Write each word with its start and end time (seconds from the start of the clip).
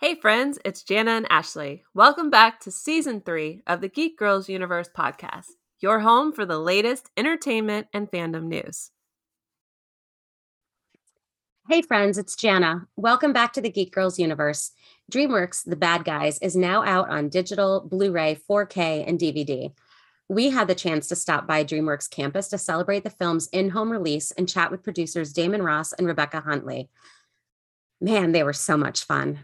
Hey, 0.00 0.14
friends, 0.14 0.58
it's 0.64 0.82
Jana 0.82 1.10
and 1.10 1.26
Ashley. 1.28 1.84
Welcome 1.92 2.30
back 2.30 2.58
to 2.60 2.70
season 2.70 3.20
three 3.20 3.60
of 3.66 3.82
the 3.82 3.88
Geek 3.90 4.16
Girls 4.16 4.48
Universe 4.48 4.88
podcast, 4.88 5.48
your 5.78 6.00
home 6.00 6.32
for 6.32 6.46
the 6.46 6.58
latest 6.58 7.10
entertainment 7.18 7.86
and 7.92 8.10
fandom 8.10 8.44
news. 8.44 8.92
Hey, 11.68 11.82
friends, 11.82 12.16
it's 12.16 12.34
Jana. 12.34 12.86
Welcome 12.96 13.34
back 13.34 13.52
to 13.52 13.60
the 13.60 13.68
Geek 13.68 13.92
Girls 13.92 14.18
Universe. 14.18 14.70
DreamWorks 15.12 15.66
The 15.66 15.76
Bad 15.76 16.06
Guys 16.06 16.38
is 16.38 16.56
now 16.56 16.82
out 16.82 17.10
on 17.10 17.28
digital, 17.28 17.86
Blu 17.86 18.10
ray, 18.10 18.38
4K, 18.48 19.06
and 19.06 19.18
DVD. 19.18 19.70
We 20.30 20.48
had 20.48 20.66
the 20.66 20.74
chance 20.74 21.08
to 21.08 21.14
stop 21.14 21.46
by 21.46 21.62
DreamWorks 21.62 22.08
campus 22.08 22.48
to 22.48 22.56
celebrate 22.56 23.04
the 23.04 23.10
film's 23.10 23.48
in 23.48 23.68
home 23.68 23.92
release 23.92 24.30
and 24.30 24.48
chat 24.48 24.70
with 24.70 24.82
producers 24.82 25.34
Damon 25.34 25.62
Ross 25.62 25.92
and 25.92 26.06
Rebecca 26.06 26.40
Huntley. 26.40 26.88
Man, 28.00 28.32
they 28.32 28.42
were 28.42 28.54
so 28.54 28.78
much 28.78 29.04
fun. 29.04 29.40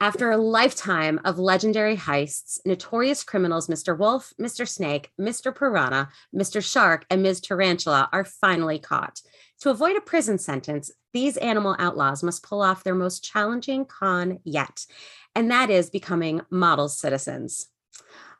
After 0.00 0.30
a 0.30 0.36
lifetime 0.36 1.20
of 1.24 1.40
legendary 1.40 1.96
heists, 1.96 2.60
notorious 2.64 3.24
criminals 3.24 3.66
Mr. 3.66 3.98
Wolf, 3.98 4.32
Mr. 4.40 4.66
Snake, 4.66 5.10
Mr. 5.20 5.52
Piranha, 5.52 6.08
Mr. 6.32 6.62
Shark, 6.62 7.04
and 7.10 7.20
Ms. 7.20 7.40
Tarantula 7.40 8.08
are 8.12 8.24
finally 8.24 8.78
caught. 8.78 9.20
To 9.62 9.70
avoid 9.70 9.96
a 9.96 10.00
prison 10.00 10.38
sentence, 10.38 10.92
these 11.12 11.36
animal 11.38 11.74
outlaws 11.80 12.22
must 12.22 12.44
pull 12.44 12.62
off 12.62 12.84
their 12.84 12.94
most 12.94 13.24
challenging 13.24 13.84
con 13.86 14.38
yet, 14.44 14.86
and 15.34 15.50
that 15.50 15.68
is 15.68 15.90
becoming 15.90 16.42
model 16.48 16.88
citizens. 16.88 17.66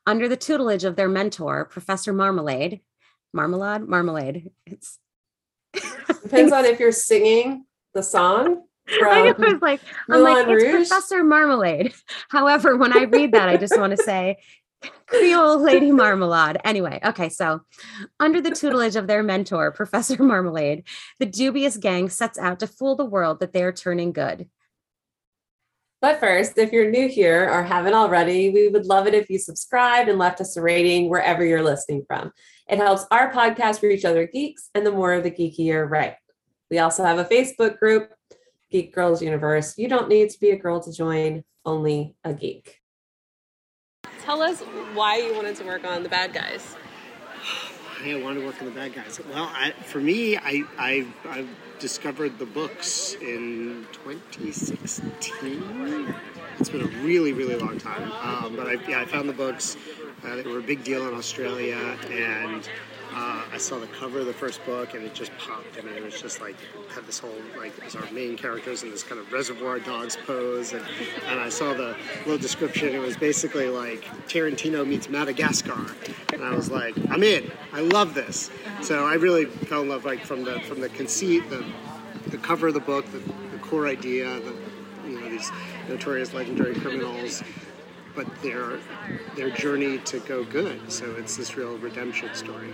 Under 0.06 0.28
the 0.28 0.36
tutelage 0.36 0.84
of 0.84 0.94
their 0.94 1.08
mentor, 1.08 1.64
Professor 1.64 2.12
Marmalade, 2.12 2.82
Marmalade, 3.32 3.82
Marmalade, 3.82 4.52
it's 4.64 5.00
Depends 6.22 6.52
on 6.52 6.64
if 6.64 6.78
you're 6.78 6.92
singing 6.92 7.66
the 7.94 8.02
song. 8.02 8.67
I 9.02 9.34
was 9.36 9.60
like, 9.60 9.80
I'm 10.08 10.22
like, 10.22 10.46
Moulin 10.46 10.50
it's 10.50 10.64
Rouge? 10.64 10.88
Professor 10.88 11.22
Marmalade. 11.24 11.94
However, 12.30 12.76
when 12.76 12.96
I 12.96 13.04
read 13.04 13.32
that, 13.32 13.48
I 13.48 13.56
just 13.56 13.78
want 13.78 13.96
to 13.96 14.02
say 14.02 14.38
Creole 15.06 15.58
Lady 15.58 15.90
Marmalade. 15.90 16.58
Anyway, 16.64 17.00
okay, 17.04 17.28
so 17.28 17.62
under 18.20 18.40
the 18.40 18.50
tutelage 18.50 18.96
of 18.96 19.06
their 19.06 19.22
mentor, 19.22 19.72
Professor 19.72 20.22
Marmalade, 20.22 20.84
the 21.18 21.26
dubious 21.26 21.76
gang 21.76 22.08
sets 22.08 22.38
out 22.38 22.60
to 22.60 22.66
fool 22.66 22.96
the 22.96 23.04
world 23.04 23.40
that 23.40 23.52
they 23.52 23.62
are 23.62 23.72
turning 23.72 24.12
good. 24.12 24.48
But 26.00 26.20
first, 26.20 26.56
if 26.58 26.72
you're 26.72 26.90
new 26.90 27.08
here 27.08 27.50
or 27.50 27.64
haven't 27.64 27.94
already, 27.94 28.50
we 28.50 28.68
would 28.68 28.86
love 28.86 29.08
it 29.08 29.14
if 29.14 29.28
you 29.28 29.38
subscribed 29.38 30.08
and 30.08 30.18
left 30.18 30.40
us 30.40 30.56
a 30.56 30.62
rating 30.62 31.08
wherever 31.08 31.44
you're 31.44 31.62
listening 31.62 32.04
from. 32.06 32.30
It 32.68 32.78
helps 32.78 33.04
our 33.10 33.32
podcast 33.32 33.82
reach 33.82 34.04
other 34.04 34.26
geeks 34.26 34.70
and 34.74 34.86
the 34.86 34.92
more 34.92 35.12
of 35.14 35.24
the 35.24 35.30
geekier 35.30 35.90
right. 35.90 36.14
We 36.70 36.78
also 36.78 37.02
have 37.02 37.18
a 37.18 37.24
Facebook 37.24 37.78
group, 37.78 38.12
Geek 38.70 38.94
Girls 38.94 39.22
Universe. 39.22 39.76
You 39.78 39.88
don't 39.88 40.08
need 40.08 40.30
to 40.30 40.40
be 40.40 40.50
a 40.50 40.56
girl 40.56 40.80
to 40.80 40.92
join, 40.92 41.44
only 41.64 42.14
a 42.24 42.34
geek. 42.34 42.80
Tell 44.22 44.42
us 44.42 44.60
why 44.94 45.18
you 45.18 45.34
wanted 45.34 45.56
to 45.56 45.64
work 45.64 45.84
on 45.84 46.02
the 46.02 46.08
bad 46.08 46.32
guys. 46.32 46.76
Hey, 48.02 48.14
I 48.14 48.22
wanted 48.22 48.40
to 48.42 48.46
work 48.46 48.60
on 48.60 48.66
the 48.66 48.72
bad 48.72 48.94
guys. 48.94 49.18
Well, 49.28 49.50
I, 49.52 49.72
for 49.72 49.98
me, 49.98 50.36
I, 50.36 50.62
I 50.78 51.04
I 51.24 51.44
discovered 51.80 52.38
the 52.38 52.46
books 52.46 53.14
in 53.14 53.84
2016. 53.92 56.14
It's 56.60 56.68
been 56.68 56.82
a 56.82 57.04
really, 57.04 57.32
really 57.32 57.56
long 57.56 57.76
time. 57.78 58.12
Um, 58.12 58.54
but 58.54 58.68
I, 58.68 58.74
yeah, 58.88 59.00
I 59.00 59.04
found 59.04 59.28
the 59.28 59.32
books. 59.32 59.76
Uh, 60.24 60.36
they 60.36 60.42
were 60.42 60.60
a 60.60 60.62
big 60.62 60.84
deal 60.84 61.08
in 61.08 61.14
Australia, 61.14 61.76
and 62.08 62.68
uh, 63.12 63.44
I 63.52 63.58
saw 63.58 63.78
the 63.78 63.86
cover 63.88 64.20
of 64.20 64.26
the 64.26 64.32
first 64.32 64.64
book, 64.66 64.94
and 64.94 65.04
it 65.04 65.14
just 65.14 65.36
popped. 65.38 65.78
I 65.78 65.82
mean, 65.82 65.94
it 65.94 66.02
was 66.02 66.20
just 66.20 66.40
like 66.40 66.56
had 66.94 67.06
this 67.06 67.18
whole 67.18 67.34
like 67.56 67.72
as 67.84 67.96
our 67.96 68.10
main 68.12 68.36
characters 68.36 68.82
in 68.82 68.90
this 68.90 69.02
kind 69.02 69.20
of 69.20 69.32
Reservoir 69.32 69.78
Dogs 69.78 70.16
pose, 70.26 70.72
and, 70.72 70.84
and 71.26 71.40
I 71.40 71.48
saw 71.48 71.72
the 71.72 71.96
little 72.24 72.38
description. 72.38 72.94
It 72.94 73.00
was 73.00 73.16
basically 73.16 73.68
like 73.68 74.04
Tarantino 74.28 74.86
meets 74.86 75.08
Madagascar, 75.08 75.86
and 76.32 76.44
I 76.44 76.54
was 76.54 76.70
like, 76.70 76.94
I'm 77.10 77.22
in. 77.22 77.50
I 77.72 77.80
love 77.80 78.14
this. 78.14 78.50
So 78.82 79.06
I 79.06 79.14
really 79.14 79.46
fell 79.46 79.82
in 79.82 79.88
love 79.88 80.04
like 80.04 80.24
from 80.24 80.44
the 80.44 80.60
from 80.60 80.80
the 80.80 80.88
conceit, 80.90 81.48
the 81.50 81.64
the 82.28 82.38
cover 82.38 82.68
of 82.68 82.74
the 82.74 82.80
book, 82.80 83.06
the, 83.12 83.18
the 83.18 83.58
core 83.58 83.86
idea, 83.86 84.40
the 84.40 84.54
you 85.06 85.20
know 85.20 85.28
these 85.30 85.50
notorious 85.88 86.34
legendary 86.34 86.74
criminals, 86.74 87.42
but 88.18 88.42
their 88.42 88.80
their 89.36 89.48
journey 89.48 89.98
to 89.98 90.18
go 90.18 90.42
good. 90.42 90.90
So 90.90 91.14
it's 91.16 91.36
this 91.36 91.56
real 91.56 91.78
redemption 91.78 92.34
story. 92.34 92.68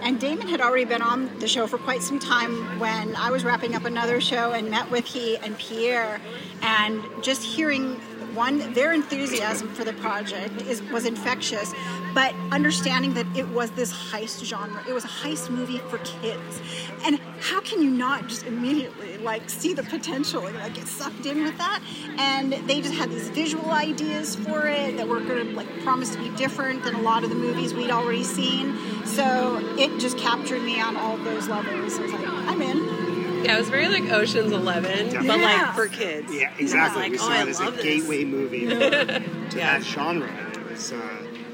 And 0.00 0.20
Damon 0.20 0.46
had 0.46 0.60
already 0.60 0.84
been 0.84 1.02
on 1.02 1.38
the 1.40 1.48
show 1.48 1.66
for 1.66 1.76
quite 1.76 2.02
some 2.02 2.20
time 2.20 2.78
when 2.78 3.16
I 3.16 3.30
was 3.32 3.44
wrapping 3.44 3.74
up 3.74 3.84
another 3.84 4.20
show 4.20 4.52
and 4.52 4.70
met 4.70 4.88
with 4.88 5.04
he 5.04 5.36
and 5.38 5.58
Pierre, 5.58 6.20
and 6.62 7.02
just 7.20 7.42
hearing 7.42 7.96
one 8.32 8.72
their 8.72 8.92
enthusiasm 8.92 9.68
for 9.74 9.82
the 9.82 9.92
project 9.94 10.62
is 10.62 10.80
was 10.84 11.04
infectious, 11.04 11.74
but 12.14 12.34
understanding 12.50 13.14
that 13.14 13.26
it 13.36 13.48
was 13.48 13.70
this 13.72 13.92
heist 13.92 14.44
genre, 14.44 14.82
it 14.88 14.92
was 14.92 15.04
a 15.04 15.08
heist 15.08 15.50
movie 15.50 15.78
for 15.78 15.98
kids, 15.98 16.60
and 17.04 17.18
how 17.40 17.60
can 17.60 17.82
you 17.82 17.90
not 17.90 18.26
just 18.28 18.46
immediately 18.46 19.16
like 19.18 19.48
see 19.48 19.72
the 19.74 19.82
potential 19.82 20.46
and 20.46 20.56
like 20.58 20.74
get 20.74 20.86
sucked 20.86 21.26
in 21.26 21.42
with 21.44 21.56
that? 21.58 21.82
And 22.18 22.52
they 22.68 22.80
just 22.80 22.94
had 22.94 23.10
these 23.10 23.28
visual 23.28 23.70
ideas 23.70 24.36
for 24.36 24.66
it 24.66 24.96
that 24.96 25.08
were 25.08 25.20
going 25.20 25.46
to 25.48 25.52
like 25.54 25.82
promise 25.82 26.10
to 26.14 26.18
be 26.22 26.28
different 26.36 26.84
than 26.84 26.94
a 26.94 27.00
lot 27.00 27.24
of 27.24 27.30
the 27.30 27.36
movies 27.36 27.72
we'd 27.74 27.90
already 27.90 28.24
seen. 28.24 28.76
So 29.06 29.58
it 29.78 29.98
just 30.00 30.18
captured 30.18 30.62
me 30.62 30.80
on 30.80 30.96
all 30.96 31.16
those 31.18 31.48
levels. 31.48 31.98
I 31.98 32.02
was 32.02 32.12
like, 32.12 32.26
I'm 32.28 32.60
in. 32.62 33.44
Yeah, 33.44 33.56
it 33.56 33.58
was 33.60 33.70
very 33.70 33.88
like 33.88 34.10
Ocean's 34.12 34.52
Eleven, 34.52 35.06
but 35.14 35.24
Yeah. 35.24 35.36
like 35.36 35.74
for 35.74 35.88
kids. 35.88 36.32
Yeah, 36.32 36.52
exactly. 36.58 37.02
Like, 37.02 37.12
we 37.12 37.18
oh, 37.18 37.22
saw 37.22 37.30
I 37.32 37.42
it 37.42 37.48
as 37.48 37.60
a 37.60 37.70
this. 37.70 37.82
gateway 37.82 38.24
movie 38.24 38.66
to, 38.66 38.78
to 38.80 39.56
Yeah. 39.56 39.78
that 39.78 39.82
genre. 39.82 40.28
It 40.52 40.70
was, 40.70 40.92
uh, 40.92 40.98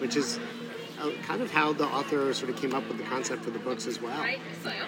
which 0.01 0.17
is 0.17 0.39
uh, 1.01 1.11
kind 1.23 1.43
of 1.43 1.51
how 1.51 1.73
the 1.73 1.85
author 1.85 2.33
sort 2.33 2.51
of 2.51 2.57
came 2.57 2.75
up 2.75 2.87
with 2.89 2.99
the 2.99 3.05
concept 3.05 3.45
for 3.45 3.51
the 3.51 3.59
books 3.59 3.87
as 3.87 4.01
well. 4.01 4.19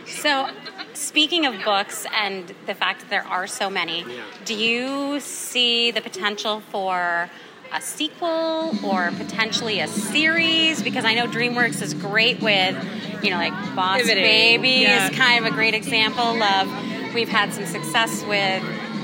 So, 0.07 0.49
speaking 0.95 1.45
of 1.47 1.63
books 1.65 2.07
and 2.15 2.53
the 2.67 2.75
fact 2.75 3.01
that 3.01 3.11
there 3.11 3.27
are 3.27 3.47
so 3.47 3.69
many, 3.69 4.01
Yeah. 4.03 4.23
do 4.45 4.55
you 4.55 5.21
see 5.21 5.91
the 5.91 6.01
potential 6.01 6.61
for 6.71 7.29
a 7.73 7.81
sequel 7.83 8.73
or 8.83 9.11
potentially 9.19 9.81
a 9.81 9.87
series? 9.89 10.83
Because 10.83 11.05
I 11.05 11.13
know 11.15 11.27
DreamWorks 11.27 11.83
is 11.83 11.93
great 11.93 12.41
with, 12.41 12.75
you 13.23 13.31
know, 13.31 13.37
like 13.37 13.53
Boss 13.77 13.99
Pivoting, 13.99 14.23
Baby 14.23 14.69
yeah. 14.83 15.11
is 15.11 15.17
kind 15.17 15.45
of 15.45 15.53
a 15.53 15.55
great 15.55 15.75
example 15.75 16.43
of 16.43 17.15
we've 17.15 17.29
had 17.29 17.53
some 17.53 17.67
success 17.67 18.25
with, 18.25 18.63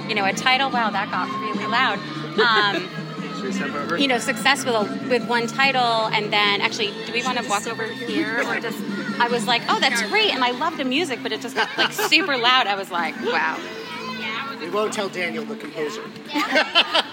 you 0.08 0.14
know, 0.14 0.24
a 0.24 0.32
title. 0.32 0.70
Wow, 0.70 0.88
that 0.90 1.10
got 1.10 1.28
really 1.40 1.66
loud. 1.66 1.98
Um, 2.40 2.88
Should 3.44 3.52
we 3.52 3.70
step 3.70 3.74
over? 3.74 3.98
you 3.98 4.08
know, 4.08 4.18
success 4.18 4.64
with 4.64 4.74
a, 4.74 5.08
with 5.08 5.28
one 5.28 5.46
title, 5.46 5.82
and 5.82 6.32
then 6.32 6.60
actually, 6.62 6.92
do 7.04 7.12
we 7.12 7.22
want 7.22 7.38
to 7.38 7.48
walk 7.48 7.66
over 7.66 7.84
here 7.84 8.42
or 8.46 8.58
just? 8.58 8.78
I 9.20 9.28
was 9.28 9.46
like, 9.46 9.62
oh, 9.68 9.78
that's 9.78 10.02
great, 10.08 10.32
and 10.34 10.42
I 10.42 10.52
love 10.52 10.76
the 10.78 10.84
music, 10.84 11.20
but 11.22 11.30
it 11.30 11.40
just 11.40 11.54
got 11.54 11.68
like 11.76 11.92
super 11.92 12.36
loud. 12.38 12.66
I 12.66 12.74
was 12.74 12.90
like, 12.90 13.14
wow. 13.20 13.58
we 14.60 14.70
won't 14.70 14.92
tell 14.92 15.08
Daniel, 15.08 15.44
the 15.44 15.56
composer. 15.56 16.02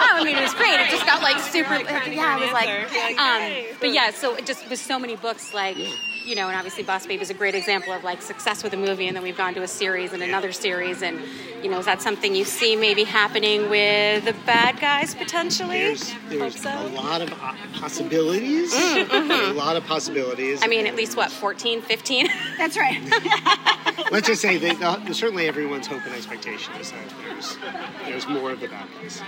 Oh, 0.03 0.20
I 0.20 0.24
mean, 0.25 0.36
it 0.36 0.41
was 0.41 0.53
great. 0.56 0.74
It 0.74 0.90
just 0.90 1.06
got 1.06 1.22
like 1.22 1.40
super. 1.40 1.74
Like, 1.74 2.08
Yeah, 2.08 2.36
I 2.36 2.40
was 2.41 2.52
like, 2.52 3.18
um, 3.18 3.78
but 3.80 3.94
yeah. 3.94 4.12
So 4.12 4.36
it 4.36 4.46
just 4.46 4.70
with 4.70 4.80
so 4.80 5.00
many 5.00 5.16
books, 5.16 5.53
like 5.53 5.78
you 6.26 6.36
know, 6.36 6.48
and 6.48 6.56
obviously 6.56 6.84
Boss 6.84 7.06
Baby 7.06 7.22
is 7.22 7.30
a 7.30 7.34
great 7.34 7.56
example 7.56 7.94
of 7.94 8.04
like 8.04 8.22
success 8.22 8.64
with 8.64 8.74
a 8.74 8.78
movie, 8.78 9.08
and 9.08 9.16
then 9.16 9.24
we've 9.24 9.38
gone 9.38 9.54
to 9.56 9.62
a 9.64 9.68
series 9.68 10.14
and 10.14 10.22
another 10.24 10.52
series, 10.52 11.02
and 11.02 11.20
you 11.64 11.70
know, 11.70 11.80
is 11.80 11.86
that 11.86 12.02
something 12.02 12.36
you 12.36 12.44
see 12.46 12.76
maybe 12.76 13.04
happening 13.04 13.70
with 13.70 14.26
the 14.26 14.34
bad 14.46 14.80
guys 14.80 15.14
potentially? 15.16 15.78
There's, 15.78 16.14
there's 16.30 16.62
so. 16.62 16.70
a 16.70 16.90
lot 16.90 17.22
of 17.22 17.32
uh, 17.34 17.54
possibilities. 17.74 18.74
A 18.74 19.54
lot 19.54 19.76
of 19.76 19.86
possibilities. 19.86 20.59
Mm, 20.59 20.64
mm-hmm. 20.64 20.64
I 20.64 20.68
mean, 20.68 20.88
at 20.88 20.96
least 20.96 21.16
what, 21.18 21.32
14, 21.32 21.82
15? 21.82 22.28
That's 22.58 22.78
right. 22.78 23.00
Let's 24.12 24.28
just 24.28 24.42
say 24.42 24.58
that 24.58 24.82
uh, 24.82 25.14
certainly 25.14 25.48
everyone's 25.48 25.88
hope 25.88 26.03
and 26.06 26.14
expectation 26.14 26.74
is 26.76 26.92
that 26.92 27.14
there's 27.24 27.58
there's 28.06 28.28
more 28.28 28.52
of 28.52 28.59
the 28.59 28.68
bad 28.68 28.88
guys. 29.02 29.22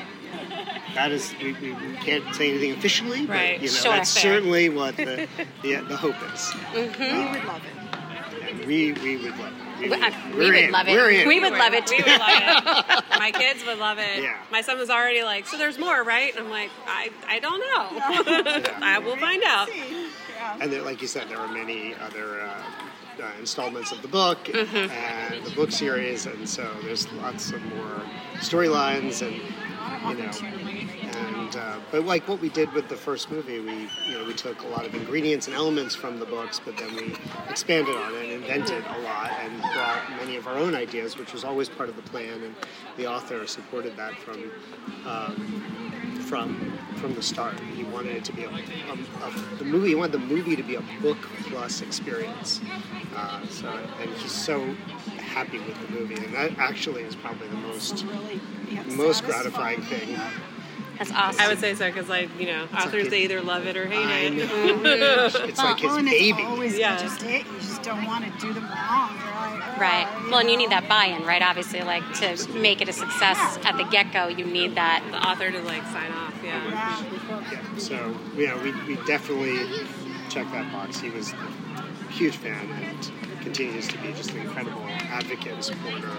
That 0.96 1.12
is, 1.12 1.34
we, 1.42 1.54
we, 1.54 1.74
we 1.74 1.96
can't 1.98 2.36
say 2.36 2.50
anything 2.52 2.72
officially, 2.74 3.26
but 3.26 3.34
Right. 3.34 3.60
you 3.62 3.68
know, 3.68 3.74
Sure, 3.74 3.92
that's 3.94 4.14
fair. 4.14 4.22
certainly 4.36 4.70
what 4.70 4.96
the 4.98 5.28
the, 5.64 5.76
the 5.88 5.98
hope 5.98 6.16
is. 6.34 6.40
Mm-hmm. 6.42 6.83
We 7.00 7.30
would 7.32 7.46
love 7.46 7.62
it. 7.66 8.68
We 8.68 8.94
we 8.94 9.18
would 9.18 9.38
love 9.38 9.52
it. 9.52 9.80
We, 9.82 9.90
We, 9.90 9.96
uh, 10.02 10.12
we're 10.34 10.38
would 10.38 10.56
in. 10.56 10.72
love 10.72 10.88
We're 10.88 11.10
it. 11.10 11.22
in. 11.22 11.28
We 11.28 11.40
would 11.40 11.54
love 11.54 11.74
it 11.74 11.90
We 11.90 11.98
too. 11.98 12.04
would 12.04 12.20
love 12.20 12.30
it. 12.30 13.04
My 13.20 13.32
kids 13.32 13.66
would 13.66 13.80
love 13.80 13.98
it. 14.00 14.22
Yeah. 14.24 14.38
My 14.52 14.62
son 14.62 14.78
was 14.78 14.90
already 14.90 15.24
like, 15.24 15.48
so 15.48 15.58
there's 15.58 15.78
more, 15.78 16.04
right? 16.04 16.34
And 16.36 16.46
I'm 16.46 16.52
like, 16.52 16.70
I, 16.88 17.10
I 17.28 17.40
don't 17.40 17.60
know. 17.60 18.72
I 18.82 19.00
will 19.00 19.18
find 19.18 19.44
out. 19.44 19.70
And 20.62 20.72
there, 20.72 20.82
like 20.84 21.02
you 21.02 21.08
said, 21.08 21.28
there 21.30 21.38
are 21.40 21.48
many 21.52 21.96
other 21.96 22.42
uh, 22.42 22.64
uh, 23.22 23.32
installments 23.40 23.92
of 23.92 24.02
the 24.02 24.08
book 24.08 24.44
Mm-hmm. 24.46 24.92
and 24.92 25.46
the 25.46 25.52
book 25.52 25.72
series, 25.72 26.26
and 26.26 26.48
so 26.48 26.70
there's 26.84 27.12
lots 27.14 27.52
of 27.52 27.62
more 27.76 28.02
storylines 28.36 29.22
and 29.26 29.36
you 30.18 30.24
know. 30.24 30.32
And 31.16 31.56
uh, 31.56 31.80
but 31.92 32.06
like 32.06 32.28
what 32.28 32.40
we 32.40 32.50
did 32.50 32.72
with 32.74 32.90
the 32.90 32.96
first 32.96 33.30
movie, 33.32 33.60
we 33.60 33.90
you 34.08 34.14
know 34.18 34.26
we 34.26 34.34
took 34.34 34.64
a 34.64 34.68
lot 34.68 34.86
of 34.86 34.96
ingredients 34.96 35.48
and 35.48 35.56
elements 35.56 35.94
from 35.96 36.20
the 36.20 36.26
books, 36.26 36.60
but 36.64 36.76
then 36.78 36.96
we 36.96 37.16
expanded 37.50 37.96
on 37.96 38.14
it, 38.16 38.24
and 38.24 38.32
invented 38.44 38.84
a 38.86 39.00
lot, 39.02 39.32
and 39.44 39.62
brought 39.74 40.10
many 40.18 40.36
of 40.36 40.48
our 40.48 40.58
own 40.58 40.74
ideas, 40.76 41.18
which 41.18 41.32
was 41.34 41.44
always 41.44 41.70
part 41.70 41.90
of 41.90 41.96
the 41.96 42.02
plan, 42.04 42.42
and 42.44 42.56
the 42.98 43.06
author 43.08 43.46
supported 43.48 43.96
that 43.98 44.14
from. 44.20 44.52
Um, 45.06 46.13
from 46.34 46.80
from 46.96 47.14
the 47.14 47.22
start. 47.22 47.60
He 47.76 47.84
wanted 47.84 48.16
it 48.16 48.24
to 48.26 48.34
be 48.34 48.44
a, 48.44 48.50
a, 48.50 48.54
a 48.54 49.58
the 49.60 49.66
movie. 49.66 49.90
He 49.90 49.96
wanted 49.96 50.14
the 50.14 50.26
movie 50.34 50.56
to 50.56 50.64
be 50.64 50.74
a 50.74 50.82
book 51.00 51.18
plus 51.44 51.82
experience. 51.82 52.60
Uh, 53.16 53.46
so 53.50 53.68
and 54.02 54.10
he's 54.16 54.32
so 54.32 54.60
happy 55.20 55.60
with 55.60 55.80
the 55.86 55.94
movie, 55.94 56.16
and 56.16 56.34
that 56.34 56.58
actually 56.58 57.04
is 57.04 57.14
probably 57.14 57.48
the 57.50 57.56
most 57.58 58.04
Really, 58.06 58.40
yeah, 58.72 58.82
most 58.96 59.24
gratifying 59.26 59.84
thing. 59.84 60.18
That's 60.98 61.12
awesome. 61.12 61.40
I 61.42 61.48
would 61.50 61.60
say 61.60 61.76
so 61.76 61.88
because, 61.92 62.10
like, 62.10 62.30
you 62.40 62.48
know, 62.48 62.64
authors 62.76 63.04
like 63.04 63.10
they 63.12 63.22
either 63.24 63.42
love 63.42 63.68
it 63.68 63.78
or 63.78 63.86
hate 63.86 63.98
I 63.98 64.20
it. 64.22 65.46
it's 65.50 65.60
like 65.60 65.80
his 65.80 65.96
baby. 65.98 66.30
it's 66.30 66.40
always 66.48 66.78
Yeah. 66.78 66.98
just 66.98 67.22
it. 67.22 67.46
You 67.46 67.60
just 67.60 67.84
don't 67.84 68.06
want 68.06 68.26
to 68.26 68.32
do 68.40 68.54
them 68.54 68.64
wrong. 68.64 69.18
You're 69.76 69.86
like, 69.86 70.08
Right. 70.08 70.30
Well, 70.30 70.40
and 70.40 70.50
you 70.50 70.58
need 70.58 70.72
that 70.72 70.88
buy-in, 70.88 71.24
right? 71.26 71.42
Obviously, 71.42 71.82
like 71.82 72.04
to 72.16 72.48
make 72.54 72.82
it 72.82 72.90
a 72.90 72.94
success 72.94 73.60
at 73.66 73.78
the 73.78 73.84
get-go, 73.84 74.28
you 74.28 74.46
need 74.46 74.76
that. 74.76 75.04
The 75.12 75.18
author 75.18 75.52
to 75.52 75.62
like 75.62 75.84
sign 75.88 76.12
off. 76.12 76.34
Yeah. 76.44 76.70
Yeah. 76.70 77.04
Yeah, 77.52 77.78
so 77.78 78.16
yeah, 78.36 78.62
we, 78.62 78.72
we 78.86 78.96
definitely 79.06 79.86
checked 80.30 80.52
that 80.52 80.72
box. 80.72 81.00
He 81.00 81.10
was 81.10 81.34
a 81.34 82.12
huge 82.12 82.38
fan 82.38 82.70
and 82.70 83.12
continues 83.42 83.88
to 83.88 83.98
be 84.00 84.14
just 84.14 84.32
an 84.32 84.40
incredible 84.40 84.82
advocate 84.88 85.54
and 85.54 85.64
supporter. 85.64 86.12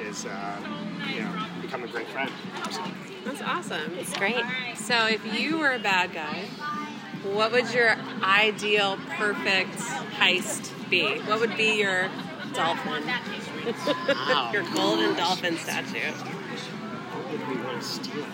Is 0.00 0.26
uh, 0.26 0.60
you 1.12 1.20
know 1.20 1.46
become 1.60 1.84
a 1.84 1.88
great 1.88 2.08
friend. 2.08 2.30
So, 2.70 2.82
That's 3.24 3.42
awesome. 3.42 3.94
It's 3.98 4.16
great. 4.16 4.42
So, 4.76 5.06
if 5.06 5.38
you 5.38 5.58
were 5.58 5.72
a 5.72 5.78
bad 5.78 6.12
guy, 6.12 6.44
what 7.22 7.52
would 7.52 7.72
your 7.72 7.96
ideal, 8.22 8.98
perfect 9.16 9.76
heist 10.18 10.72
be? 10.90 11.20
What 11.20 11.40
would 11.40 11.56
be 11.56 11.78
your 11.78 12.10
dolphin? 12.54 13.02
your 14.52 14.62
golden 14.74 15.14
dolphin 15.16 15.56
statue. 15.56 15.98
what 16.12 17.48
we 17.48 17.56
want 17.64 17.80
to 17.80 17.86
steal? 17.86 18.26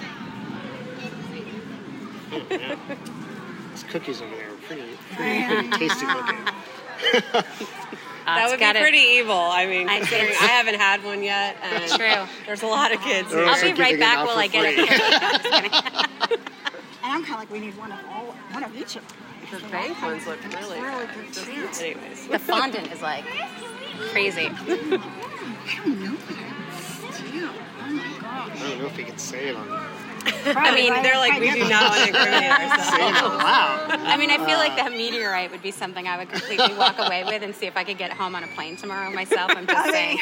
Oh, 2.31 2.43
man. 2.51 2.79
These 3.73 3.83
cookies 3.85 4.21
over 4.21 4.35
there 4.35 4.51
are 4.53 4.57
pretty, 4.67 4.83
pretty, 5.15 5.45
pretty 5.47 5.69
tasty 5.89 6.07
looking. 6.07 6.45
That 8.27 8.49
would 8.51 8.57
be 8.59 8.61
gotta- 8.61 8.81
pretty 8.81 8.99
evil. 8.99 9.35
I 9.35 9.67
mean, 9.67 9.89
I- 9.89 9.99
considering 10.01 10.33
I 10.41 10.47
haven't 10.47 10.79
had 10.79 11.03
one 11.05 11.23
yet. 11.23 11.57
And 11.63 11.91
True. 11.91 12.27
There's 12.45 12.63
a 12.63 12.67
lot 12.67 12.93
of 12.93 13.01
kids. 13.01 13.31
They're 13.31 13.39
here. 13.41 13.49
I'll 13.49 13.55
also 13.55 13.73
be 13.73 13.81
right 13.81 13.93
giving 13.93 13.97
it 13.97 14.01
back 14.01 14.19
out 14.19 14.27
while 14.27 14.35
for 14.37 14.43
I 14.43 14.47
get 14.49 14.75
free. 14.75 16.37
it. 16.37 16.41
And 17.01 17.13
I'm 17.17 17.23
kind 17.25 17.35
of 17.35 17.41
like, 17.41 17.51
we 17.51 17.61
need 17.61 17.79
one 17.79 17.91
of 17.91 17.99
all, 18.11 18.35
one 18.51 18.63
of 18.65 18.77
each 18.77 18.97
of 18.97 19.03
them. 19.09 19.63
The 19.63 19.69
bank 19.69 20.03
ones 20.03 20.27
look 20.27 20.39
really 20.53 20.79
Really 20.79 21.07
good. 21.07 21.33
good. 21.33 21.81
Anyways. 21.81 22.27
The 22.29 22.39
fondant 22.39 22.93
is 22.93 23.01
like 23.01 23.25
crazy. 24.11 24.47
I 24.51 25.81
don't 25.85 26.01
know 26.01 26.17
that. 26.17 27.13
Steal. 27.13 27.51
Oh 27.81 27.91
my 27.91 28.19
gosh. 28.21 28.61
I 28.61 28.69
don't 28.69 28.79
know 28.79 28.87
if 28.87 28.97
we 28.97 29.05
can 29.05 29.19
say 29.19 29.49
it 29.49 29.57
on 29.57 29.69
I 30.47 30.75
mean, 30.75 30.93
they're 31.03 31.17
like, 31.19 31.41
we 31.41 31.51
do 31.51 31.69
not 31.69 31.91
want 31.91 32.03
to 32.03 32.09
incriminate 32.09 32.43
say 32.43 33.09
it 33.09 33.15
ourselves. 33.23 33.45
out. 33.45 33.99
I 34.01 34.17
mean, 34.17 34.31
I 34.31 34.37
feel 34.39 34.59
like 34.59 34.77
that 34.77 34.93
meteorite 34.93 35.51
would 35.51 35.63
be 35.63 35.71
something 35.71 36.07
I 36.07 36.19
would 36.19 36.29
completely 36.29 36.75
walk 36.75 36.99
away 36.99 37.25
with 37.25 37.43
and 37.43 37.55
see 37.55 37.67
if 37.67 37.77
I 37.77 37.85
could 37.85 37.99
get 37.99 38.13
home 38.13 38.35
on 38.35 38.45
a 38.45 38.49
plane 38.49 38.77
tomorrow 38.77 39.11
myself. 39.11 39.53
I'm 39.55 39.67
just 39.67 39.91
saying. 39.91 40.19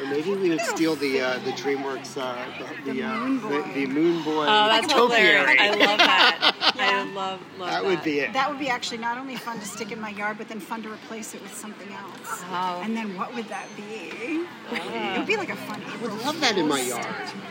Or 0.00 0.06
maybe 0.06 0.34
we 0.34 0.48
would 0.50 0.60
steal 0.62 0.96
the 0.96 1.20
uh, 1.20 1.38
the 1.40 1.50
DreamWorks 1.52 2.16
uh, 2.16 2.36
the 2.84 2.92
the, 2.92 3.02
uh, 3.02 3.18
Moon 3.18 3.40
the, 3.40 3.48
Boy. 3.48 3.72
the 3.74 3.86
Moon 3.86 4.22
Boy 4.24 4.46
Oh, 4.48 4.66
that's 4.68 4.92
hilarious. 4.92 5.44
topiary. 5.44 5.58
I 5.58 5.70
love 5.70 5.98
that. 5.98 6.69
I 6.82 7.02
love, 7.12 7.40
love 7.58 7.70
that 7.70 7.84
would 7.84 8.02
be 8.02 8.20
it. 8.20 8.32
That 8.32 8.48
would 8.50 8.58
be 8.58 8.68
actually 8.68 8.98
not 8.98 9.18
only 9.18 9.36
fun 9.36 9.58
to 9.60 9.66
stick 9.66 9.92
in 9.92 10.00
my 10.00 10.10
yard, 10.10 10.38
but 10.38 10.48
then 10.48 10.60
fun 10.60 10.82
to 10.82 10.92
replace 10.92 11.34
it 11.34 11.42
with 11.42 11.54
something 11.54 11.88
else. 11.92 12.42
Oh. 12.50 12.80
And 12.84 12.96
then 12.96 13.16
what 13.16 13.34
would 13.34 13.46
that 13.48 13.66
be? 13.76 14.44
It 14.72 15.18
would 15.18 15.26
be 15.26 15.36
like 15.36 15.50
a 15.50 15.56
fun 15.56 15.82
I 15.86 15.96
would 16.02 16.12
love 16.24 16.40
that 16.40 16.56
in 16.56 16.68
my 16.68 16.80
yard. 16.80 17.04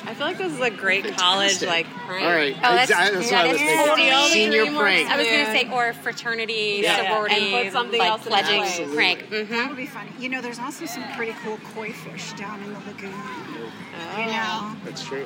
I 0.05 0.13
feel 0.13 0.27
like 0.27 0.37
this 0.37 0.53
is 0.53 0.59
a 0.61 0.69
great 0.69 1.05
college 1.17 1.61
like 1.61 1.85
prank. 1.87 2.23
All 2.25 2.31
right, 2.31 2.55
Oh, 2.57 2.61
that's- 2.75 2.89
Exa- 2.91 3.13
that's, 3.13 3.29
that 3.29 3.45
what 3.47 3.49
I 3.49 3.51
was 3.51 3.57
thinking. 3.61 4.09
totally 4.09 4.29
Senior 4.29 4.65
DreamWorks. 4.65 4.79
prank. 4.79 5.09
I 5.09 5.17
was 5.17 5.27
going 5.27 5.45
to 5.45 5.51
say, 5.51 5.69
or 5.71 5.93
fraternity, 5.93 6.79
Yeah. 6.83 6.97
sorority, 7.09 7.35
And 7.55 7.63
put 7.65 7.73
something 7.73 7.99
like 7.99 8.09
else 8.09 8.25
in 8.25 8.31
pledging 8.31 8.61
place. 8.63 8.93
prank. 8.95 9.29
That 9.29 9.45
hmm 9.47 9.67
would 9.67 9.77
be 9.77 9.85
funny. 9.85 10.09
You 10.19 10.29
know, 10.29 10.41
there's 10.41 10.59
also 10.59 10.85
some 10.85 11.03
pretty 11.15 11.33
cool 11.43 11.57
koi 11.75 11.91
fish 11.91 12.33
down 12.33 12.61
in 12.63 12.73
the 12.73 12.79
lagoon. 12.79 13.13
Oh. 13.13 14.19
You 14.19 14.25
know, 14.27 14.75
That's 14.85 15.03
true. 15.03 15.25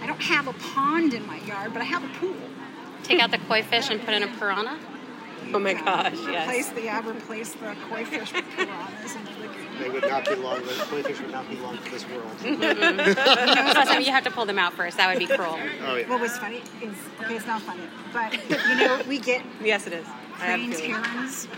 I 0.00 0.06
don't 0.06 0.20
have 0.22 0.48
a 0.48 0.52
pond 0.54 1.14
in 1.14 1.26
my 1.26 1.38
yard, 1.40 1.72
but 1.72 1.82
I 1.82 1.84
have 1.84 2.02
a 2.02 2.08
pool. 2.18 2.34
Take 3.02 3.20
out 3.20 3.30
the 3.30 3.38
koi 3.38 3.62
fish 3.62 3.90
and 3.90 4.00
put 4.00 4.14
in 4.14 4.22
a 4.22 4.28
piranha. 4.28 4.78
Oh 5.54 5.58
my 5.58 5.74
gosh, 5.74 6.14
yes. 6.14 6.48
Replace 6.48 6.66
yes. 6.66 6.70
the 6.70 6.82
yeah, 6.82 7.06
replace 7.08 7.52
the 7.52 7.76
koi 7.88 8.04
fish 8.04 8.32
with 8.32 8.44
piranhas 8.56 9.14
in 9.16 9.24
the 9.24 9.30
lagoon. 9.32 9.66
They 9.80 9.90
would 9.90 10.02
not 10.08 10.24
be 10.24 10.34
long. 10.36 10.62
The 10.62 10.86
koi 10.88 11.02
fish 11.02 11.20
would 11.20 11.30
not 11.30 11.48
be 11.50 11.56
long 11.56 11.76
for 11.78 11.90
this 11.90 12.06
world. 12.08 12.30
Plus, 12.38 13.88
I 13.88 13.96
mean, 13.98 14.06
you 14.06 14.12
have 14.12 14.24
to 14.24 14.30
pull 14.30 14.46
them 14.46 14.58
out 14.58 14.72
first. 14.72 14.96
That 14.96 15.10
would 15.10 15.18
be 15.18 15.26
cruel. 15.26 15.58
Oh 15.86 15.96
yeah. 15.96 16.08
What 16.08 16.20
was 16.20 16.38
funny 16.38 16.62
is 16.80 16.94
okay, 17.20 17.36
it's 17.36 17.46
not 17.46 17.60
funny, 17.62 17.82
but 18.12 18.32
you 18.48 18.76
know, 18.76 19.02
we 19.06 19.18
get 19.18 19.42
Yes, 19.62 19.86
it 19.86 19.92
is. 19.92 20.06
I 20.36 20.54
cranes, 20.54 20.80
feeling. 20.80 21.02
herons, 21.02 21.48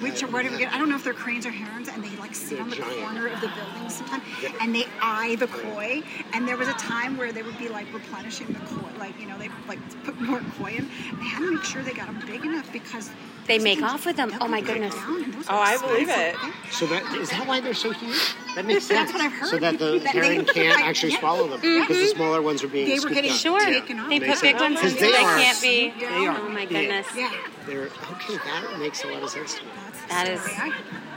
which 0.00 0.22
are 0.22 0.28
where 0.28 0.42
do 0.42 0.50
we 0.50 0.58
get? 0.58 0.72
I 0.72 0.78
don't 0.78 0.88
know 0.88 0.96
if 0.96 1.04
they're 1.04 1.12
cranes 1.14 1.46
or 1.46 1.50
herons, 1.50 1.88
and 1.88 2.02
they 2.04 2.14
like 2.16 2.34
sit 2.34 2.50
They're 2.50 2.62
on 2.62 2.70
the 2.70 2.76
giant. 2.76 3.00
corner 3.00 3.26
of 3.28 3.40
the 3.40 3.48
building 3.48 3.88
sometimes, 3.88 4.24
and 4.60 4.74
they 4.74 4.84
eye 5.00 5.36
the 5.36 5.46
koi. 5.46 6.02
And 6.32 6.46
there 6.46 6.56
was 6.56 6.68
a 6.68 6.74
time 6.74 7.16
where 7.16 7.32
they 7.32 7.42
would 7.42 7.58
be 7.58 7.68
like 7.68 7.92
replenishing 7.92 8.46
the 8.48 8.60
koi, 8.60 8.88
like 8.98 9.18
you 9.20 9.26
know, 9.26 9.38
they 9.38 9.48
like 9.68 9.78
put 10.04 10.20
more 10.20 10.40
koi 10.58 10.72
in. 10.76 10.88
They 11.18 11.24
had 11.26 11.40
to 11.40 11.52
make 11.52 11.64
sure 11.64 11.82
they 11.82 11.92
got 11.92 12.06
them 12.06 12.22
big 12.26 12.44
enough 12.44 12.70
because 12.72 13.10
They 13.46 13.56
those 13.58 13.64
make 13.64 13.78
things- 13.80 13.90
off 13.90 14.06
with 14.06 14.16
them. 14.16 14.32
Oh 14.40 14.46
my 14.48 14.60
goodness. 14.60 14.94
down, 14.94 15.24
and 15.24 15.34
those 15.34 15.46
Oh, 15.48 15.56
I 15.56 15.76
believe 15.78 16.08
it. 16.08 16.36
So 16.70 16.86
that 16.86 17.02
is 17.16 17.30
that 17.30 17.46
why 17.46 17.60
they're 17.60 17.74
so 17.74 17.90
huge? 17.90 18.16
That 18.54 18.64
makes 18.64 18.84
sense. 18.84 19.10
That's 19.10 19.12
what 19.12 19.22
I've 19.22 19.32
heard. 19.32 19.48
So 19.48 19.56
that 19.58 19.78
the 19.78 19.98
That 19.98 20.12
they- 20.14 20.20
heron 20.34 20.44
can't 20.46 20.78
I- 20.78 20.86
actually 20.88 21.12
yeah. 21.12 21.18
swallow 21.20 21.48
them 21.48 21.60
because 21.60 21.88
the 21.88 21.94
mm-hmm. 21.94 22.16
smaller 22.16 22.42
ones 22.42 22.62
are 22.62 22.68
being 22.68 22.86
They 22.86 22.94
were 22.94 23.00
scooped 23.00 23.14
getting 23.14 23.30
up. 23.32 23.36
Sure. 23.38 23.60
taken 23.60 23.98
off. 23.98 24.08
They 24.08 24.18
Makes 24.20 24.34
put 24.34 24.42
big 24.42 24.58
sense. 24.58 24.60
ones 24.62 24.76
in 24.78 24.82
Because 24.94 25.00
they 25.00 25.10
they 25.12 25.18
are- 25.24 25.38
can't 25.38 25.60
be. 25.62 25.94
They 25.98 26.06
are 26.26 26.38
Oh 26.38 26.48
my 26.48 26.64
goodness. 26.66 27.06
Yeah, 27.16 27.32
They're 27.66 27.82
okay. 28.12 28.36
That 28.36 28.78
makes 28.78 29.02
a 29.04 29.08
lot 29.08 29.22
of 29.22 29.30
sense 29.30 29.54
to 29.56 29.64
me. 29.64 29.70
that's 29.84 30.00
the 30.02 30.08
That 30.08 30.28
is. 30.28 30.40
story 30.42 30.56
I. 30.58 30.72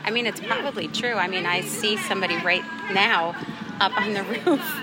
I 0.05 0.11
mean, 0.11 0.25
it's 0.25 0.39
probably 0.41 0.87
true. 0.87 1.13
I 1.13 1.27
mean, 1.27 1.45
I 1.45 1.61
see 1.61 1.95
somebody 1.97 2.35
right 2.37 2.63
now 2.93 3.35
up 3.79 3.95
on 3.99 4.13
the 4.13 4.23
roof. 4.45 4.81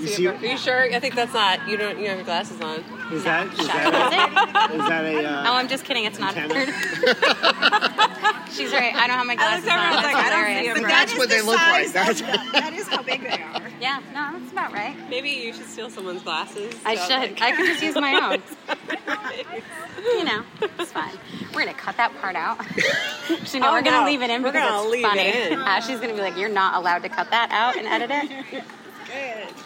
You 0.00 0.06
see, 0.08 0.26
Are 0.26 0.34
you 0.36 0.56
sure? 0.58 0.82
I 0.92 0.98
think 1.00 1.14
that's 1.14 1.32
not. 1.34 1.68
You 1.68 1.76
don't. 1.76 1.98
You 1.98 2.08
have 2.08 2.16
your 2.18 2.24
glasses 2.24 2.60
on. 2.60 2.82
Is 3.12 3.24
that 3.24 3.46
is 3.52 3.58
Is 3.60 3.66
that 3.68 3.86
it? 3.86 4.72
a, 4.72 4.82
is 4.82 4.88
that 4.88 5.04
a 5.04 5.24
Oh, 5.24 5.52
uh, 5.52 5.52
I'm 5.54 5.68
just 5.68 5.84
kidding. 5.84 6.04
It's 6.04 6.18
not. 6.18 6.36
a 6.36 6.40
antenna? 6.40 6.72
She's 8.50 8.72
right. 8.72 8.94
I 8.94 9.06
don't 9.08 9.16
have 9.18 9.26
my 9.26 9.34
glasses 9.34 9.66
on. 9.68 9.78
everyone's 9.78 10.02
That's 10.02 10.14
like, 10.14 10.24
I 10.24 10.30
don't 10.30 10.46
see 10.46 10.52
hilarious. 10.52 10.74
them. 10.74 10.82
But 10.82 10.88
That's 10.88 11.18
what 11.18 11.28
they 11.28 11.40
look 11.42 11.56
like. 11.56 11.92
That's- 11.92 12.20
that 12.52 12.72
is 12.72 12.86
how 12.88 13.02
big 13.02 13.22
they 13.22 13.42
are. 13.42 13.68
Yeah, 13.80 14.00
no, 14.14 14.38
that's 14.38 14.52
about 14.52 14.72
right. 14.72 14.96
Maybe 15.10 15.30
you 15.30 15.52
should 15.52 15.66
steal 15.66 15.90
someone's 15.90 16.22
glasses. 16.22 16.74
I 16.84 16.94
So, 16.94 17.02
should. 17.02 17.30
like- 17.32 17.42
I 17.42 17.52
could 17.56 17.66
just 17.66 17.82
use 17.82 17.94
my 17.96 18.14
own. 18.34 18.42
You 20.04 20.24
know, 20.24 20.42
it's 20.78 20.92
fine. 20.92 21.14
We're 21.54 21.64
gonna 21.64 21.72
cut 21.78 21.96
that 21.96 22.12
part 22.20 22.36
out. 22.36 22.60
Actually, 22.60 23.60
no, 23.60 23.68
Oh, 23.68 23.72
we're 23.72 23.80
gonna 23.80 24.00
no. 24.02 24.04
leave 24.06 24.20
it 24.20 24.28
in 24.28 24.42
We're 24.42 24.52
because 24.52 24.68
gonna 24.68 24.82
it's 24.82 24.90
leave 24.92 25.04
it 25.04 25.08
funny. 25.08 25.52
in. 25.54 25.60
Ashley's 25.60 25.98
gonna 25.98 26.12
be 26.12 26.20
like, 26.20 26.36
"You're 26.36 26.50
not 26.50 26.74
allowed 26.76 27.02
to 27.04 27.08
cut 27.08 27.30
that 27.30 27.48
out 27.50 27.74
and 27.76 27.86
edit 27.86 28.10
it." 28.12 28.64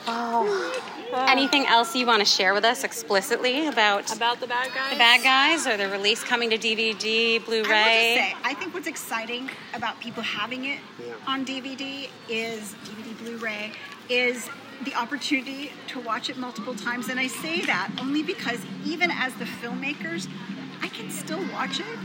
Oh. 0.07 0.85
Anything 1.29 1.67
else 1.67 1.95
you 1.97 2.07
want 2.07 2.21
to 2.21 2.25
share 2.25 2.53
with 2.55 2.65
us 2.65 2.85
explicitly 2.85 3.67
about 3.67 4.15
about 4.15 4.41
the 4.41 4.47
bad 4.47 4.73
guys. 4.75 4.93
the 4.93 4.99
bad 4.99 5.23
guys 5.23 5.67
or 5.67 5.77
the 5.77 5.89
release 5.89 6.23
coming 6.23 6.51
to 6.51 6.59
DVD, 6.59 6.75
I 6.75 7.39
will 7.39 7.39
just 7.39 7.47
Blu-ray? 7.47 8.15
say, 8.17 8.35
I 8.45 8.55
think 8.55 8.75
what's 8.75 8.87
exciting 8.87 9.51
about 9.75 9.99
people 10.01 10.23
having 10.23 10.65
it 10.67 10.79
Yeah. 10.99 11.15
on 11.27 11.45
DVD 11.47 12.09
is 12.29 12.75
DVD, 12.85 13.19
Blu-ray, 13.25 13.73
is 14.11 14.49
the 14.85 14.95
opportunity 14.95 15.73
to 15.89 15.99
watch 16.01 16.29
it 16.31 16.37
multiple 16.37 16.75
times. 16.75 17.09
And 17.09 17.19
I 17.19 17.27
say 17.27 17.63
that 17.63 17.91
only 18.01 18.23
because 18.23 18.61
even 18.85 19.11
as 19.11 19.35
the 19.35 19.45
filmmakers, 19.47 20.29
I 20.83 20.89
can 20.89 21.11
still 21.11 21.41
watch 21.53 21.81
it 21.81 21.99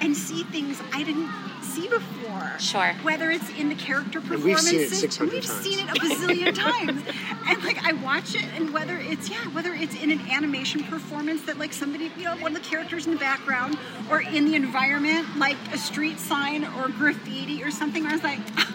and 0.00 0.16
see 0.16 0.42
things 0.44 0.80
I 0.92 1.02
didn't 1.02 1.28
see 1.62 1.88
before. 1.88 2.58
Sure. 2.58 2.92
Whether 3.02 3.30
it's 3.30 3.48
in 3.58 3.68
the 3.68 3.74
character 3.74 4.18
And 4.18 4.28
we've 4.42 4.58
seen 4.58 4.80
it 4.80 4.90
performances, 4.90 5.00
600 5.00 5.32
we've 5.32 5.44
times. 5.44 5.60
seen 5.60 5.78
it 5.80 5.90
a 5.90 6.00
bazillion 6.00 6.54
times. 6.86 7.02
And 7.48 7.64
like 7.64 7.84
I 7.84 7.92
watch 7.92 8.34
it, 8.34 8.44
and 8.56 8.72
whether 8.72 8.96
it's 8.96 9.28
yeah, 9.28 9.44
whether 9.48 9.72
it's 9.74 9.94
in 10.02 10.10
an 10.10 10.20
animation 10.30 10.82
performance 10.84 11.42
that 11.46 11.58
like 11.58 11.72
somebody, 11.72 12.10
you 12.16 12.24
know, 12.24 12.36
one 12.36 12.54
of 12.56 12.62
the 12.62 12.68
characters 12.68 13.06
in 13.06 13.12
the 13.14 13.18
background, 13.20 13.78
or 14.10 14.20
in 14.22 14.44
the 14.46 14.54
environment, 14.54 15.36
like 15.36 15.56
a 15.72 15.78
street 15.78 16.18
sign 16.18 16.64
or 16.64 16.88
graffiti 16.88 17.62
or 17.62 17.70
something, 17.70 18.06
I 18.06 18.12
was 18.12 18.22
like. 18.22 18.38
Ah, 18.56 18.74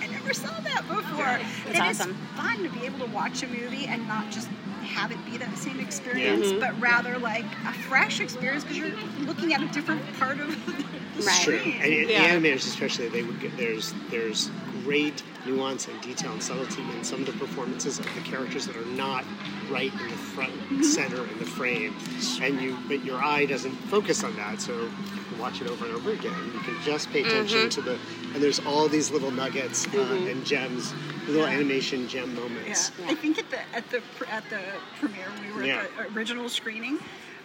I 0.00 0.06
never 0.08 0.32
saw 0.34 0.48
that 0.60 0.82
before. 0.88 1.24
That's 1.24 1.66
and 1.66 1.76
awesome. 1.78 2.10
it's 2.10 2.40
fun 2.40 2.62
to 2.62 2.68
be 2.70 2.84
able 2.86 2.98
to 3.06 3.12
watch 3.12 3.42
a 3.42 3.46
movie 3.48 3.86
and 3.86 4.06
not 4.06 4.30
just 4.30 4.48
have 4.88 5.12
it 5.12 5.24
be 5.24 5.36
that 5.38 5.56
same 5.56 5.80
experience, 5.80 6.46
Mm-hmm. 6.46 6.60
but 6.60 6.78
rather 6.80 7.18
like 7.18 7.44
a 7.66 7.72
fresh 7.72 8.20
experience 8.20 8.64
because 8.64 8.78
you're 8.78 8.92
looking 9.26 9.52
at 9.54 9.62
a 9.62 9.66
different 9.68 10.02
part 10.18 10.40
of 10.40 10.48
the 11.18 11.24
Right. 11.24 11.42
Sure. 11.42 11.58
screen. 11.58 11.76
And 11.80 11.92
the 11.92 12.12
Yeah. 12.12 12.34
animators, 12.34 12.66
especially, 12.66 13.08
they 13.08 13.22
would 13.22 13.40
get 13.40 13.56
there's 13.56 13.92
there's 14.10 14.50
great 14.84 15.22
nuance 15.44 15.86
and 15.88 16.00
detail 16.00 16.32
and 16.32 16.42
subtlety 16.42 16.82
in 16.96 17.04
some 17.04 17.20
of 17.20 17.26
the 17.26 17.32
performances 17.32 17.98
of 17.98 18.06
the 18.14 18.20
characters 18.22 18.66
that 18.66 18.76
are 18.76 18.84
not 18.86 19.24
right 19.70 19.92
in 19.92 20.08
the 20.08 20.16
front 20.16 20.52
mm-hmm. 20.52 20.82
center 20.82 21.22
in 21.24 21.38
the 21.38 21.44
frame, 21.44 21.94
and 22.40 22.60
you 22.60 22.78
but 22.88 23.04
your 23.04 23.22
eye 23.22 23.44
doesn't 23.44 23.74
focus 23.90 24.24
on 24.24 24.34
that, 24.36 24.60
so 24.60 24.72
you 24.72 24.90
can 25.28 25.38
watch 25.38 25.60
it 25.60 25.68
over 25.68 25.84
and 25.84 25.94
over 25.94 26.12
again. 26.12 26.32
You 26.54 26.60
can 26.60 26.76
just 26.84 27.10
pay 27.10 27.22
mm-hmm. 27.22 27.30
attention 27.30 27.70
to 27.70 27.82
the 27.82 27.98
and 28.34 28.42
there's 28.42 28.60
all 28.60 28.88
these 28.88 29.10
little 29.10 29.30
nuggets 29.30 29.86
uh, 29.86 29.90
mm-hmm. 29.90 30.26
and 30.28 30.44
gems, 30.44 30.92
little 31.26 31.46
animation 31.46 32.08
gem 32.08 32.34
moments. 32.34 32.92
Yeah. 32.98 33.10
I 33.10 33.14
think 33.14 33.38
at 33.38 33.50
the 33.50 33.58
at 33.74 33.90
the 33.90 34.02
at 34.30 34.48
the 34.50 34.60
premiere 35.00 35.28
we 35.42 35.52
were 35.52 35.64
Yeah. 35.64 35.82
at 35.82 35.96
the 35.96 36.18
original 36.18 36.48
screening. 36.48 36.98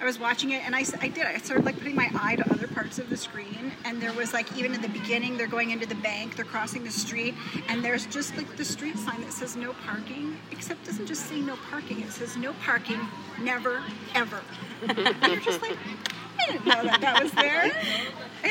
I 0.03 0.05
was 0.05 0.19
watching 0.19 0.49
it 0.49 0.65
and 0.65 0.75
I, 0.75 0.83
I 0.99 1.07
did. 1.07 1.25
I 1.25 1.37
started 1.37 1.65
like 1.65 1.77
putting 1.77 1.95
my 1.95 2.09
eye 2.13 2.35
to 2.35 2.53
other 2.53 2.67
parts 2.67 2.99
of 2.99 3.09
the 3.09 3.15
screen, 3.15 3.71
and 3.85 4.01
there 4.01 4.11
was 4.11 4.33
like 4.33 4.57
even 4.57 4.73
in 4.73 4.81
the 4.81 4.89
beginning, 4.89 5.37
they're 5.37 5.47
going 5.47 5.71
into 5.71 5.85
the 5.85 5.95
bank, 5.95 6.35
they're 6.35 6.43
crossing 6.43 6.83
the 6.83 6.91
street, 6.91 7.33
and 7.69 7.81
there's 7.81 8.05
just 8.07 8.35
like 8.35 8.57
the 8.57 8.65
street 8.65 8.97
sign 8.97 9.21
that 9.21 9.31
says 9.31 9.55
no 9.55 9.71
parking, 9.85 10.37
except 10.51 10.81
it 10.83 10.87
doesn't 10.87 11.05
just 11.05 11.29
say 11.29 11.39
no 11.39 11.55
parking, 11.71 12.01
it 12.01 12.11
says 12.11 12.35
no 12.35 12.51
parking, 12.65 12.99
never, 13.39 13.81
ever. 14.13 14.41
and 14.89 15.31
you're 15.31 15.39
just 15.39 15.61
like, 15.61 15.77
I 16.39 16.51
didn't 16.51 16.65
know 16.65 16.83
that 16.83 17.01
that 17.01 17.23
was 17.23 17.31
there. 17.33 17.71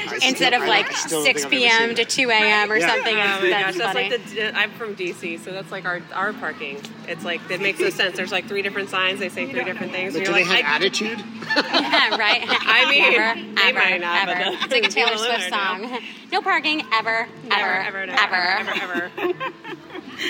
Just- 0.09 0.25
Instead 0.25 0.55
of 0.55 0.63
like 0.63 0.89
I 0.89 0.95
still 0.95 1.23
don't 1.23 1.27
6 1.27 1.45
think 1.45 1.55
I've 1.71 1.83
ever 1.83 1.95
p.m. 1.95 1.95
to 1.97 2.05
2 2.07 2.31
a.m. 2.31 2.73
or 2.73 2.77
Yeah. 2.79 2.89
something. 2.95 3.15
Oh 3.15 3.19
my 3.19 3.41
that's 3.51 3.77
gosh, 3.77 3.77
that's 3.77 3.93
funny. 3.93 4.11
like 4.11 4.25
the. 4.31 4.59
I'm 4.59 4.71
from 4.71 4.97
DC, 4.97 5.41
so 5.45 5.53
that's 5.53 5.71
like 5.71 5.85
our 5.85 6.01
our 6.15 6.33
parking. 6.33 6.81
It's 7.09 7.27
like 7.27 7.43
it 7.51 7.61
makes 7.61 7.79
no 7.79 7.91
sense. 8.01 8.17
There's 8.17 8.33
like 8.33 8.47
three 8.47 8.63
different 8.63 8.89
signs. 8.89 9.21
They 9.21 9.29
say 9.29 9.51
three 9.51 9.65
different 9.65 9.93
things. 9.93 10.15
But 10.15 10.21
do 10.25 10.31
you're 10.31 10.39
they 10.39 10.45
have 10.45 10.65
I- 10.65 10.77
attitude? 10.77 11.19
Yeah, 11.19 12.17
right? 12.17 12.41
I 12.43 12.91
mean, 12.91 13.03
Never, 13.13 13.41
they 13.55 13.63
ever, 13.69 13.79
might 13.79 14.01
not, 14.01 14.29
ever. 14.29 14.51
the- 14.57 14.63
It's 14.65 14.73
like 14.73 14.85
a 14.85 14.89
Taylor 14.89 15.17
Swift 15.19 15.51
song. 15.51 15.99
No 16.33 16.41
parking, 16.41 16.83
ever, 16.95 17.29
Never, 17.45 17.63
ever, 17.63 17.99
ever, 17.99 18.07
never, 18.07 18.35
ever. 18.35 18.71
ever, 18.81 19.11
ever. 19.19 19.43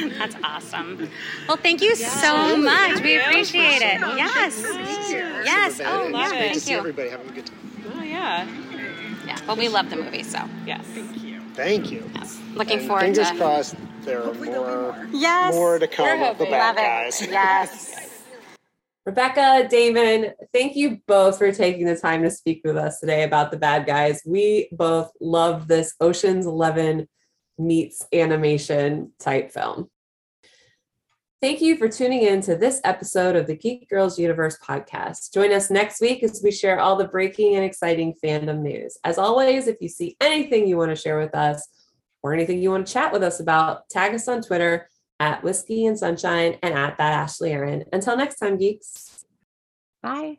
That's 0.19 0.37
awesome. 0.43 1.09
Well, 1.49 1.57
thank 1.57 1.83
you 1.83 1.95
so 1.97 2.57
much. 2.57 3.01
We 3.03 3.15
Yeah. 3.15 3.29
appreciate 3.29 3.83
it. 3.83 4.01
Yes. 4.17 4.65
Here. 5.09 5.43
Yes. 5.45 5.77
Super 5.77 5.89
Oh, 5.91 6.03
bad. 6.05 6.13
yeah. 6.13 6.19
Love 6.19 6.33
it. 6.33 6.35
It's 6.35 6.39
great 6.39 6.41
to 6.41 6.49
Thank 6.53 6.61
see 6.63 6.73
you. 6.73 6.79
everybody 6.79 7.09
having 7.11 7.29
a 7.29 7.33
good 7.33 7.47
time. 7.47 7.59
Oh 7.97 8.03
yeah. 8.03 8.47
Yeah. 9.27 9.39
Well, 9.47 9.57
we 9.57 9.69
love 9.69 9.91
the 9.91 9.97
movie, 9.97 10.23
so 10.23 10.39
Yes. 10.67 10.85
Thank 10.87 11.23
you. 11.25 11.41
Thank 11.55 11.91
you. 11.93 12.11
Yes. 12.15 12.39
looking 12.55 12.79
And 12.79 12.87
forward 12.87 13.03
fingers 13.03 13.31
to. 13.31 13.37
crossed 13.37 13.77
there 14.05 14.21
are 14.21 14.25
Hopefully 14.25 14.49
there'll 14.49 14.65
be 14.65 14.71
more, 14.73 14.93
more. 14.93 15.07
Yes. 15.13 15.55
more 15.55 15.79
to 15.79 15.87
come 15.87 16.21
We're 16.21 16.31
of 16.31 16.39
the 16.39 16.45
bad 16.47 16.77
Love 16.77 16.79
it. 16.79 16.81
guys. 16.81 17.23
Yes. 17.31 18.09
Rebecca, 19.05 19.67
Damon, 19.69 20.33
thank 20.53 20.77
you 20.77 21.01
both 21.09 21.37
for 21.39 21.51
taking 21.51 21.87
the 21.87 21.97
time 21.97 22.23
to 22.23 22.31
speak 22.31 22.61
with 22.65 22.77
us 22.77 23.01
today 23.01 23.25
about 23.25 23.51
the 23.51 23.57
bad 23.57 23.85
guys. 23.85 24.23
We 24.25 24.69
both 24.71 25.11
love 25.21 25.67
this 25.67 25.95
Ocean's 26.01 26.47
11 26.47 27.09
meets 27.59 28.07
animation 28.13 29.13
type 29.19 29.53
film. 29.53 29.89
Thank 31.43 31.61
you 31.61 31.77
for 31.77 31.89
tuning 31.89 32.23
in 32.23 32.41
to 32.43 32.55
this 32.55 32.81
episode 32.85 33.35
of 33.35 33.49
the 33.49 33.57
Geek 33.57 33.89
Girls 33.89 34.17
Universe 34.17 34.59
podcast. 34.65 35.35
Join 35.35 35.53
us 35.53 35.71
next 35.71 36.01
week 36.01 36.23
as 36.23 36.41
we 36.41 36.53
share 36.53 36.79
all 36.79 36.95
the 36.95 37.09
breaking 37.09 37.57
and 37.57 37.65
exciting 37.65 38.15
fandom 38.25 38.61
news. 38.61 38.97
As 39.03 39.19
always, 39.19 39.67
if 39.67 39.79
you 39.81 39.89
see 39.89 40.17
anything 40.21 40.69
you 40.69 40.77
want 40.77 40.91
to 40.91 40.97
share 40.97 41.19
with 41.19 41.35
us 41.35 41.67
or 42.23 42.33
anything 42.33 42.61
you 42.61 42.71
want 42.71 42.87
to 42.87 42.93
chat 42.93 43.13
with 43.13 43.25
us 43.25 43.41
about, 43.41 43.89
tag 43.89 44.15
us 44.15 44.29
on 44.29 44.41
Twitter 44.41 44.89
at 45.19 45.43
Whiskey 45.43 45.87
and 45.87 45.99
Sunshine 45.99 46.59
and 46.63 46.75
at 46.75 46.97
that 46.99 47.13
Ashley 47.13 47.51
Aaron. 47.51 47.87
Until 47.93 48.17
next 48.17 48.37
time, 48.37 48.57
geeks. 48.57 49.25
Bye. 50.01 50.39